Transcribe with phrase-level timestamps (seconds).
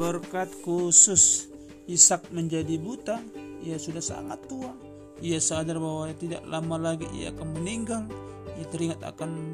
[0.00, 1.52] berkat khusus
[1.84, 3.20] Ishak menjadi buta
[3.60, 4.72] ia sudah sangat tua.
[5.20, 8.08] Ia sadar bahwa tidak lama lagi ia akan meninggal.
[8.56, 9.52] Ia teringat akan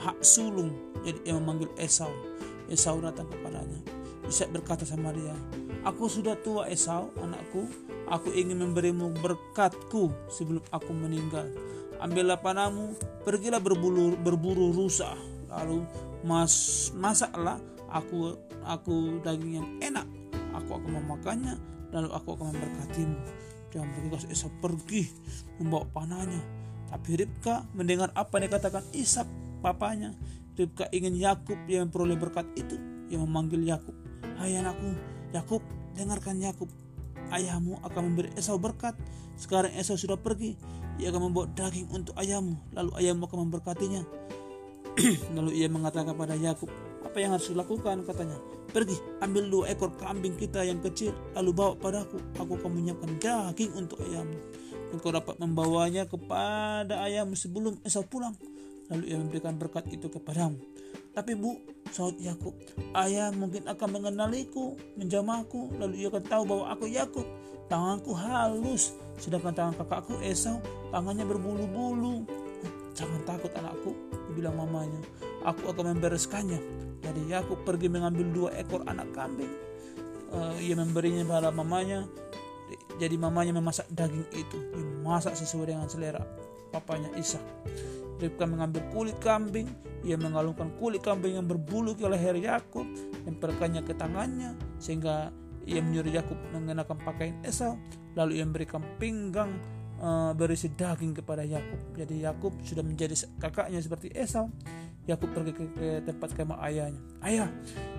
[0.00, 0.72] hak sulung
[1.04, 2.08] jadi ia memanggil Esau.
[2.72, 3.76] Esau datang kepadanya.
[4.24, 5.36] Ishak berkata sama dia
[5.84, 7.68] aku sudah tua Esau anakku.
[8.08, 11.48] Aku ingin memberimu berkatku sebelum aku meninggal.
[12.00, 15.12] Ambillah panamu pergilah berburu berburu rusa.
[15.48, 15.84] Lalu
[16.24, 17.60] mas masaklah
[17.92, 20.06] aku aku daging yang enak.
[20.56, 21.54] Aku akan memakannya
[21.92, 23.18] lalu aku akan memberkatimu.
[23.72, 25.08] Dan bergegas Esau pergi
[25.56, 26.40] membawa panahnya.
[26.92, 29.24] Tapi Ribka mendengar apa yang dikatakan Ishak
[29.64, 30.12] papanya
[30.52, 32.76] Ribka ingin Yakub yang memperoleh berkat itu
[33.08, 33.96] yang memanggil Yakub.
[34.36, 34.92] Hai anakku
[35.32, 35.64] Yakub
[35.96, 36.68] dengarkan Yakub.
[37.32, 38.92] Ayahmu akan memberi Esau berkat.
[39.40, 40.52] Sekarang Esau sudah pergi
[41.00, 44.02] ia akan membawa daging untuk ayahmu lalu ayahmu akan memberkatinya.
[45.40, 46.68] Lalu ia mengatakan kepada Yakub
[47.02, 48.06] apa yang harus dilakukan?
[48.06, 48.38] Katanya
[48.72, 52.18] pergi ambil dua ekor kambing kita yang kecil lalu bawa padaku.
[52.40, 54.38] Aku akan menyiapkan daging untuk ayammu.
[54.92, 58.36] Engkau dapat membawanya kepada ayahmu sebelum Esau pulang.
[58.92, 60.60] Lalu ia memberikan berkat itu kepadamu.
[61.12, 61.60] Tapi bu
[61.92, 62.56] saud Yakub
[62.96, 67.26] ayah mungkin akan mengenaliku menjamaku lalu ia akan tahu bahwa aku Yakub.
[67.68, 70.60] Tanganku halus sedangkan tangan kakakku Esau.
[70.92, 72.28] Tangannya berbulu-bulu.
[72.92, 73.96] Jangan takut anakku
[74.36, 75.00] bilang mamanya
[75.42, 79.50] aku akan membereskannya jadi Yakub pergi mengambil dua ekor anak kambing.
[80.32, 82.06] Uh, ia memberinya pada mamanya.
[82.96, 86.22] Jadi mamanya memasak daging itu, dimasak sesuai dengan selera
[86.72, 87.42] papanya Ishak.
[88.22, 89.68] Ribka mengambil kulit kambing,
[90.06, 92.86] ia mengalungkan kulit kambing yang berbulu ke leher Yakub
[93.26, 93.36] dan
[93.84, 95.34] ke tangannya sehingga
[95.66, 97.76] ia menyuruh Yakub mengenakan pakaian Esau
[98.14, 99.52] lalu ia memberikan pinggang
[100.00, 101.98] uh, berisi daging kepada Yakub.
[101.98, 104.48] Jadi Yakub sudah menjadi kakaknya seperti Esau.
[105.02, 107.00] Yakub pergi ke, ke tempat kemah ayahnya.
[107.26, 107.50] Ayah,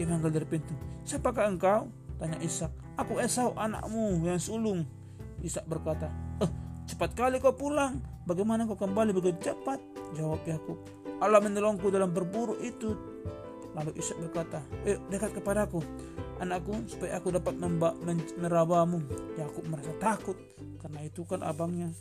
[0.00, 0.72] ia manggil dari pintu.
[1.04, 1.92] Siapakah engkau?
[2.16, 2.72] Tanya Ishak.
[2.96, 4.88] Aku Esau, anakmu yang sulung.
[5.44, 6.08] Ishak berkata,
[6.40, 6.48] Eh,
[6.88, 8.00] cepat kali kau pulang.
[8.24, 9.76] Bagaimana kau kembali begitu cepat?
[10.16, 10.80] Jawab Yakub.
[11.20, 12.96] Allah menolongku dalam berburu itu.
[13.76, 15.84] Lalu Ishak berkata, Eh, dekat kepadaku,
[16.40, 17.60] anakku, supaya aku dapat
[18.40, 19.04] merabamu.
[19.36, 20.40] Yakub merasa takut,
[20.80, 21.92] karena itu kan abangnya.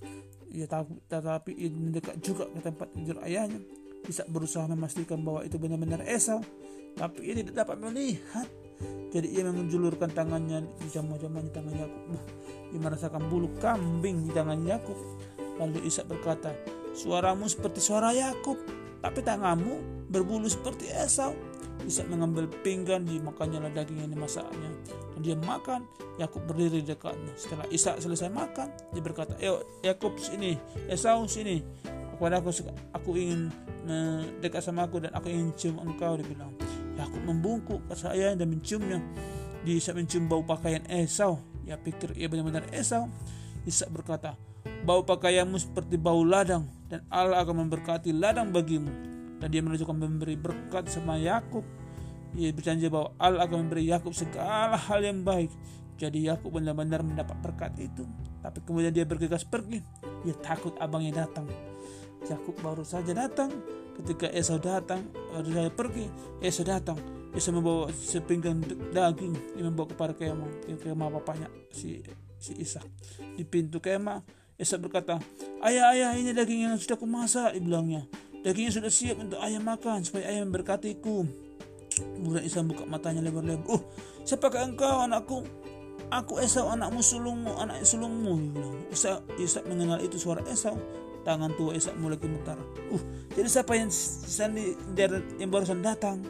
[0.56, 3.59] Ia takut, tetapi ia mendekat juga ke tempat tidur ayahnya
[4.06, 6.40] bisa berusaha memastikan bahwa itu benar-benar Esau,
[6.96, 8.48] tapi ia tidak dapat melihat.
[9.12, 12.04] Jadi ia menjulurkan tangannya di jama-jamanya tangan Yakub.
[12.76, 15.00] Ia merasakan bulu kambing di tangan Yakub.
[15.56, 16.52] Lalu Ishak berkata,
[16.92, 18.60] suaramu seperti suara Yakub,
[19.00, 21.32] tapi tanganmu berbulu seperti Esau.
[21.88, 24.72] Ishak mengambil pinggan, dimakannya lah daging yang dimasaknya.
[25.16, 25.88] Dan dia makan,
[26.20, 27.32] Yakub berdiri di dekatnya.
[27.40, 30.60] Setelah Ishak selesai makan, dia berkata, "Ayo Yakub sini,
[30.92, 31.64] Esau sini.
[32.16, 32.52] Kepada aku
[32.96, 33.52] aku ingin
[34.40, 36.52] dekat sama aku dan aku ingin cium engkau dia bilang.
[36.96, 39.03] Yakub membungkuk ke saya dan menciumnya.
[39.68, 41.44] Dia Ishak mencium bau pakaian Esau.
[41.68, 43.12] Ia pikir ia benar-benar Esau.
[43.68, 44.40] Ishak berkata
[44.88, 48.88] bau pakaianmu seperti bau ladang dan Allah akan memberkati ladang bagimu.
[49.44, 51.68] Dan dia menunjukkan memberi berkat sama Yakub.
[52.40, 55.52] Ia berjanji bahwa Allah akan memberi Yakub segala hal yang baik.
[56.00, 58.08] Jadi Yakub benar-benar mendapat berkat itu.
[58.40, 59.84] Tapi kemudian dia bergegas pergi.
[60.24, 61.47] Dia takut abangnya datang
[62.24, 63.52] Yakub baru saja datang.
[63.96, 66.06] Ketika Esau datang, baru saja pergi.
[66.40, 67.00] Esau datang.
[67.36, 68.64] Esau membawa sepinggang
[68.96, 70.48] daging yang membawa kepada kemah,
[70.80, 72.00] kemah bapaknya si
[72.40, 72.80] si Isa.
[73.36, 74.24] Di pintu kemah,
[74.56, 75.20] Esau berkata,
[75.59, 78.08] Ayah, ayah, ini daging yang sudah kumasak, dibilangnya.
[78.46, 81.28] Dagingnya sudah siap untuk ayah makan, supaya ayah memberkatiku.
[81.96, 83.68] Kemudian Isa buka matanya lebar-lebar.
[83.72, 83.82] Oh,
[84.28, 85.44] siapakah engkau anakku?
[86.14, 88.38] Aku Esau anakmu sulungmu, anak sulungmu.
[88.94, 90.78] Isa, Isa mengenal itu suara Esau
[91.26, 92.56] tangan tua Ishak mulai gemetar.
[92.94, 93.02] Uh,
[93.34, 93.90] jadi siapa yang
[95.42, 96.22] yang barusan datang?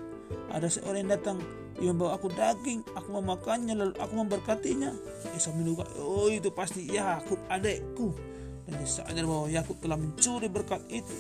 [0.50, 1.38] Ada seorang yang datang
[1.84, 4.96] yang membawa aku daging, aku memakannya lalu aku memberkatinya.
[5.35, 8.16] Isa menduga, oh itu pasti Yakub adekku.
[8.66, 11.12] Dan dia sadar bahwa Yakub telah mencuri berkat itu.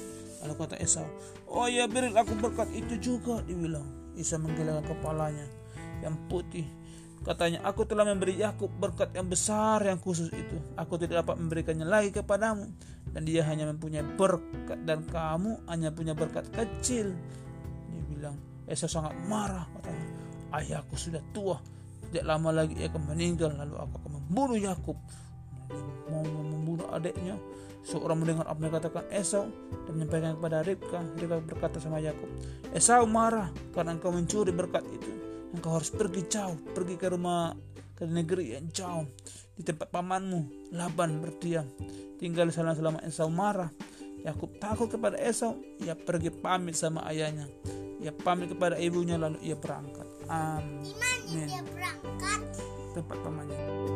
[0.41, 1.05] Lalu kata Esau,
[1.51, 3.85] oh ya beri aku berkat itu juga, dibilang.
[4.15, 5.43] Isa menggelengkan kepalanya
[5.99, 6.63] yang putih
[7.25, 10.61] Katanya, aku telah memberi Yakub berkat yang besar yang khusus itu.
[10.77, 12.69] Aku tidak dapat memberikannya lagi kepadamu.
[13.09, 17.17] Dan dia hanya mempunyai berkat dan kamu hanya punya berkat kecil.
[17.89, 18.37] Dia bilang,
[18.69, 20.05] Esau sangat marah katanya.
[20.53, 21.57] Ayahku sudah tua.
[22.13, 23.57] Tidak lama lagi ia akan meninggal.
[23.57, 24.97] Lalu aku akan membunuh Yakub.
[26.13, 27.41] Mau membunuh adiknya.
[27.89, 29.49] Seorang mendengar apa yang katakan Esau
[29.89, 31.01] dan menyampaikan kepada Ribka.
[31.17, 32.29] Ribka berkata sama Yakub,
[32.69, 35.24] Esau marah karena engkau mencuri berkat itu
[35.55, 37.55] engkau harus pergi jauh, pergi ke rumah
[37.95, 39.07] ke negeri yang jauh
[39.55, 41.65] di tempat pamanmu Laban berdiam.
[42.19, 43.71] Tinggal di sana selama Esau marah.
[44.25, 47.47] Yakub takut kepada Esau ia pergi pamit sama ayahnya.
[48.03, 50.05] Ia pamit kepada ibunya lalu ia berangkat.
[50.27, 50.95] Amin
[51.29, 52.41] dia berangkat?
[52.93, 53.94] Tempat pemancingan